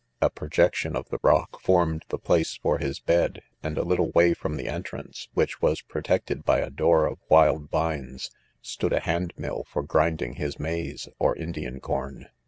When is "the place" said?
2.09-2.55